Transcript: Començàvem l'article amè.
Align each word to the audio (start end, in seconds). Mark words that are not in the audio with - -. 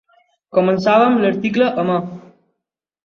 Començàvem 0.57 1.19
l'article 1.25 1.69
amè. 1.85 1.99